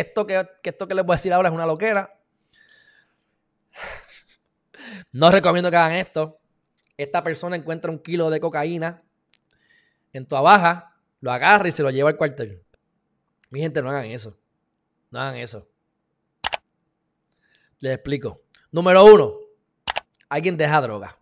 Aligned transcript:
esto 0.00 0.26
que, 0.26 0.46
que 0.62 0.70
esto 0.70 0.86
que 0.86 0.94
les 0.94 1.04
voy 1.04 1.14
a 1.14 1.16
decir 1.16 1.32
ahora 1.32 1.48
es 1.48 1.54
una 1.54 1.66
loquera. 1.66 2.12
No 5.12 5.30
recomiendo 5.30 5.70
que 5.70 5.76
hagan 5.76 5.92
esto. 5.92 6.38
Esta 6.96 7.22
persona 7.22 7.56
encuentra 7.56 7.90
un 7.90 7.98
kilo 7.98 8.30
de 8.30 8.40
cocaína 8.40 9.02
en 10.12 10.26
tu 10.26 10.34
baja, 10.36 10.94
lo 11.20 11.32
agarra 11.32 11.68
y 11.68 11.72
se 11.72 11.82
lo 11.82 11.90
lleva 11.90 12.10
al 12.10 12.16
cuartel. 12.16 12.62
Mi 13.50 13.60
gente, 13.60 13.82
no 13.82 13.90
hagan 13.90 14.06
eso. 14.06 14.38
No 15.10 15.20
hagan 15.20 15.36
eso. 15.36 15.68
Les 17.80 17.92
explico. 17.92 18.42
Número 18.70 19.04
uno, 19.04 19.34
alguien 20.28 20.56
deja 20.56 20.80
droga. 20.80 21.18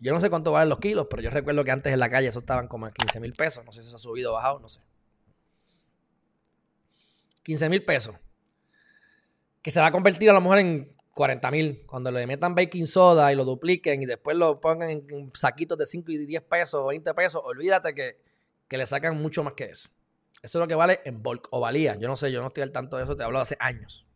Yo 0.00 0.12
no 0.12 0.20
sé 0.20 0.30
cuánto 0.30 0.52
valen 0.52 0.68
los 0.68 0.78
kilos, 0.78 1.06
pero 1.10 1.22
yo 1.22 1.30
recuerdo 1.30 1.64
que 1.64 1.72
antes 1.72 1.92
en 1.92 1.98
la 1.98 2.08
calle 2.08 2.28
eso 2.28 2.38
estaban 2.38 2.68
como 2.68 2.86
a 2.86 2.92
15 2.92 3.18
mil 3.20 3.32
pesos. 3.32 3.64
No 3.64 3.72
sé 3.72 3.82
si 3.82 3.90
se 3.90 3.96
ha 3.96 3.98
subido 3.98 4.30
o 4.30 4.34
bajado, 4.34 4.60
no 4.60 4.68
sé. 4.68 4.80
15 7.48 7.70
mil 7.70 7.82
pesos. 7.82 8.14
Que 9.62 9.70
se 9.70 9.80
va 9.80 9.86
a 9.86 9.90
convertir 9.90 10.28
a 10.28 10.34
lo 10.34 10.42
mejor 10.42 10.58
en 10.58 10.94
40 11.14 11.50
mil. 11.50 11.82
Cuando 11.86 12.10
le 12.10 12.26
metan 12.26 12.54
baking 12.54 12.86
soda 12.86 13.32
y 13.32 13.36
lo 13.36 13.46
dupliquen 13.46 14.02
y 14.02 14.06
después 14.06 14.36
lo 14.36 14.60
pongan 14.60 14.90
en 14.90 15.30
saquitos 15.32 15.78
de 15.78 15.86
5 15.86 16.12
y 16.12 16.26
10 16.26 16.42
pesos 16.42 16.74
o 16.74 16.88
20 16.88 17.14
pesos, 17.14 17.40
olvídate 17.42 17.94
que, 17.94 18.20
que 18.68 18.76
le 18.76 18.84
sacan 18.84 19.16
mucho 19.16 19.42
más 19.42 19.54
que 19.54 19.64
eso. 19.64 19.88
Eso 20.42 20.58
es 20.58 20.60
lo 20.60 20.68
que 20.68 20.74
vale 20.74 21.00
en 21.06 21.22
bulk 21.22 21.48
o 21.50 21.60
valía. 21.60 21.96
Yo 21.96 22.06
no 22.06 22.16
sé, 22.16 22.30
yo 22.30 22.42
no 22.42 22.48
estoy 22.48 22.64
al 22.64 22.70
tanto 22.70 22.98
de 22.98 23.04
eso, 23.04 23.16
te 23.16 23.24
hablo 23.24 23.38
de 23.38 23.42
hace 23.42 23.56
años. 23.60 24.06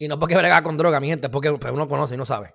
Y 0.00 0.08
no 0.08 0.18
porque 0.18 0.36
brega 0.36 0.60
con 0.64 0.76
droga, 0.76 0.98
mi 0.98 1.06
gente, 1.06 1.28
es 1.28 1.30
porque 1.30 1.52
pues, 1.52 1.72
uno 1.72 1.86
conoce 1.86 2.16
y 2.16 2.18
no 2.18 2.24
sabe. 2.24 2.52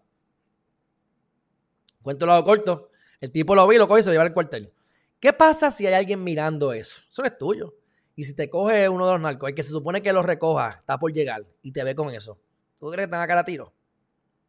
Cuento 2.01 2.25
lado 2.25 2.43
corto. 2.43 2.89
El 3.21 3.31
tipo 3.31 3.55
lo 3.55 3.65
vi, 3.65 3.77
lo 3.77 3.87
coge 3.87 4.01
y 4.01 4.03
se 4.03 4.09
lo 4.09 4.13
lleva 4.15 4.25
al 4.25 4.33
cuartel. 4.33 4.73
¿Qué 5.21 5.31
pasa 5.31 5.71
si 5.71 5.87
hay 5.87 5.93
alguien 5.93 6.21
mirando 6.21 6.73
eso? 6.73 7.03
Eso 7.09 7.21
no 7.21 7.29
es 7.29 7.37
tuyo. 7.37 7.73
Y 8.17 8.23
si 8.23 8.35
te 8.35 8.49
coge 8.49 8.89
uno 8.89 9.05
de 9.05 9.13
los 9.13 9.21
narcos, 9.21 9.47
el 9.47 9.55
que 9.55 9.61
se 9.61 9.69
supone 9.69 10.01
que 10.01 10.11
lo 10.11 10.23
recoja, 10.23 10.71
está 10.79 10.97
por 10.97 11.13
llegar 11.13 11.45
y 11.61 11.71
te 11.71 11.83
ve 11.83 11.93
con 11.93 12.09
eso. 12.09 12.39
¿Tú 12.79 12.89
crees 12.89 13.05
que 13.05 13.11
te 13.11 13.15
van 13.15 13.21
a 13.21 13.27
cara 13.27 13.45
tiro? 13.45 13.71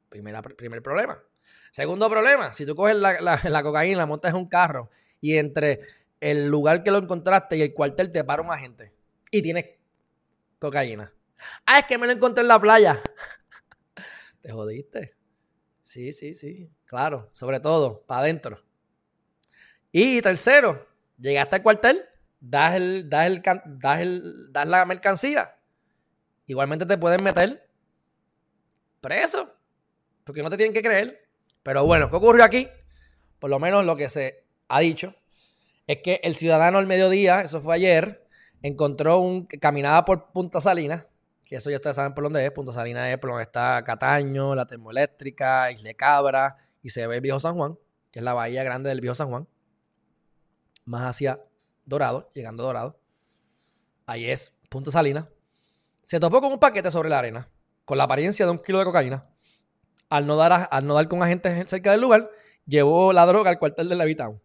Primera, 0.09 0.41
primer 0.41 0.83
problema. 0.83 1.23
Segundo 1.71 2.09
problema, 2.09 2.55
si 2.55 2.65
tú 2.65 2.75
coges 2.75 2.97
la, 2.97 3.21
la, 3.21 3.39
la 3.45 3.63
cocaína, 3.63 3.99
la 3.99 4.07
montas 4.07 4.31
en 4.31 4.39
un 4.39 4.49
carro 4.49 4.89
y 5.21 5.37
entre 5.37 5.81
el 6.19 6.49
lugar 6.49 6.83
que 6.83 6.91
lo 6.91 6.97
encontraste 6.97 7.59
y 7.59 7.63
el 7.63 7.75
cuartel 7.75 8.11
te 8.11 8.25
para 8.25 8.41
un 8.41 8.51
agente 8.51 8.95
y 9.31 9.43
tienes 9.43 9.67
cocaína. 10.59 11.13
Ah, 11.67 11.81
es 11.81 11.85
que 11.85 11.99
me 11.99 12.07
lo 12.07 12.15
encontré 12.15 12.41
en 12.41 12.49
la 12.49 12.59
playa. 12.59 12.99
te 14.41 14.51
jodiste. 14.51 15.15
Sí, 15.83 16.15
sí, 16.15 16.35
sí. 16.35 16.71
Claro, 16.87 17.29
sobre 17.33 17.61
todo, 17.61 18.01
para 18.07 18.23
adentro. 18.23 18.63
Y 19.93 20.23
tercero, 20.23 20.87
llegaste 21.19 21.57
al 21.57 21.63
cuartel, 21.63 22.08
das, 22.41 22.75
el, 22.75 23.09
das, 23.11 23.27
el, 23.27 23.43
das, 23.43 24.01
el, 24.01 24.53
das 24.53 24.67
la 24.67 24.85
mercancía. 24.85 25.57
Igualmente 26.47 26.87
te 26.87 26.99
pueden 26.99 27.23
meter 27.23 27.69
preso. 29.01 29.55
Porque 30.25 30.43
no 30.43 30.51
te 30.51 30.57
tienen 30.57 30.75
que 30.75 30.83
creer. 30.83 31.27
Pero 31.63 31.85
bueno, 31.85 32.11
¿qué 32.11 32.17
ocurrió 32.17 32.45
aquí? 32.45 32.69
Por 33.39 33.51
lo 33.51 33.59
menos 33.59 33.85
lo 33.85 33.97
que 33.97 34.09
se 34.09 34.45
ha 34.69 34.81
dicho 34.81 35.15
es 35.87 35.99
que 36.03 36.21
el 36.23 36.35
ciudadano 36.35 36.79
al 36.79 36.87
mediodía, 36.87 37.41
eso 37.41 37.61
fue 37.61 37.75
ayer, 37.77 38.27
encontró 38.63 39.19
un. 39.21 39.47
caminaba 39.47 40.05
por 40.05 40.33
Punta 40.33 40.61
Salinas, 40.61 41.09
que 41.45 41.57
eso 41.57 41.71
ya 41.71 41.77
ustedes 41.77 41.97
saben 41.97 42.15
por 42.15 42.25
dónde 42.25 42.45
es. 42.45 42.51
Punta 42.53 42.73
Salinas 42.73 43.09
es 43.09 43.19
por 43.19 43.31
donde 43.31 43.45
está 43.45 43.83
Cataño, 43.85 44.55
la 44.55 44.67
termoeléctrica, 44.67 45.71
Isle 45.71 45.95
Cabra, 45.95 46.57
y 46.83 46.91
se 46.91 47.07
ve 47.07 47.17
el 47.17 47.21
Viejo 47.21 47.41
San 47.41 47.55
Juan, 47.55 47.79
que 48.11 48.19
es 48.19 48.25
la 48.25 48.35
bahía 48.35 48.63
grande 48.65 48.91
del 48.91 49.01
Viejo 49.01 49.15
San 49.15 49.29
Juan. 49.29 49.49
Más 50.85 51.03
hacia 51.03 51.41
Dorado, 51.89 52.31
llegando 52.35 52.63
Dorado. 52.63 53.01
Ahí 54.07 54.31
es 54.31 54.53
Punta 54.69 54.91
Salinas. 54.91 55.27
Se 56.03 56.21
topó 56.21 56.41
con 56.41 56.53
un 56.53 56.59
paquete 56.59 56.91
sobre 56.91 57.09
la 57.09 57.19
arena, 57.19 57.49
con 57.85 57.99
la 57.99 58.05
apariencia 58.05 58.47
de 58.47 58.53
un 58.53 58.59
kilo 58.59 58.79
de 58.79 58.85
cocaína. 58.85 59.27
Al 60.09 60.27
no 60.27 60.37
dar, 60.37 60.69
al 60.71 60.87
no 60.87 60.95
dar 60.95 61.09
con 61.09 61.23
agentes 61.23 61.69
cerca 61.69 61.91
del 61.91 62.01
lugar, 62.01 62.31
llevó 62.67 63.13
la 63.13 63.27
droga 63.27 63.51
al 63.51 63.59
cuartel 63.59 63.89
de 63.89 63.95
Levitown 63.97 64.41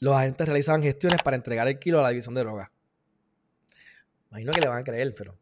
los 0.00 0.14
agentes 0.14 0.46
realizaban 0.46 0.82
gestiones 0.82 1.22
para 1.22 1.36
entregar 1.36 1.66
el 1.68 1.78
kilo 1.78 1.98
a 1.98 2.02
la 2.02 2.10
división 2.10 2.34
de 2.34 2.42
drogas. 2.42 2.70
Imagino 4.30 4.52
que 4.52 4.60
le 4.60 4.68
van 4.68 4.78
a 4.78 4.84
creer, 4.84 5.14
pero. 5.14 5.36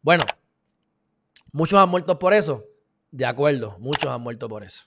Bueno, 0.00 0.24
muchos 1.52 1.78
han 1.78 1.88
muerto 1.88 2.18
por 2.18 2.32
eso. 2.32 2.64
De 3.10 3.26
acuerdo, 3.26 3.76
muchos 3.78 4.10
han 4.10 4.20
muerto 4.20 4.48
por 4.48 4.62
eso. 4.62 4.86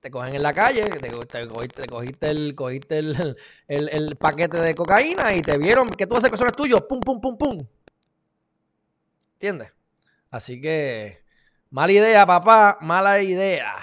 Te 0.00 0.10
cogen 0.10 0.34
en 0.34 0.42
la 0.42 0.54
calle, 0.54 0.88
te, 0.88 1.10
cogiste, 1.10 1.42
el, 2.30 2.54
cogiste 2.54 2.98
el, 3.68 4.16
paquete 4.16 4.56
de 4.56 4.74
cocaína 4.74 5.34
y 5.34 5.42
te 5.42 5.58
vieron 5.58 5.90
que 5.90 6.06
tú 6.06 6.16
haces 6.16 6.30
que 6.30 6.38
son 6.38 6.50
tuyos. 6.52 6.82
Pum, 6.88 7.00
pum, 7.00 7.20
pum, 7.20 7.36
pum. 7.36 7.66
¿Entiendes? 9.34 9.72
Así 10.30 10.58
que, 10.58 11.22
mala 11.68 11.92
idea, 11.92 12.24
papá, 12.24 12.78
mala 12.80 13.22
idea. 13.22 13.76